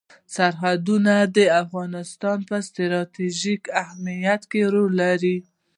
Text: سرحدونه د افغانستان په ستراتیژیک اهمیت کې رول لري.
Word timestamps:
سرحدونه 0.35 1.13
د 1.35 1.37
افغانستان 1.63 2.37
په 2.49 2.57
ستراتیژیک 2.67 3.63
اهمیت 3.83 4.41
کې 4.51 4.61
رول 4.73 4.93
لري. 5.03 5.37